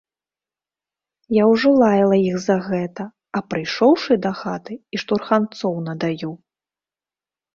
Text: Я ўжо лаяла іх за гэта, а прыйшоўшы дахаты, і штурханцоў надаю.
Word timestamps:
Я 1.41 1.49
ўжо 1.51 1.69
лаяла 1.81 2.17
іх 2.29 2.37
за 2.45 2.55
гэта, 2.69 3.03
а 3.39 3.43
прыйшоўшы 3.53 4.13
дахаты, 4.25 4.73
і 4.95 5.01
штурханцоў 5.01 5.73
надаю. 5.91 6.31